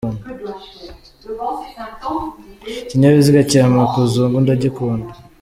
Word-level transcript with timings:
ikinyabiziga 2.81 3.41
cya 3.51 3.63
makuzungu 3.75 4.37
ndagikunda 4.43 5.11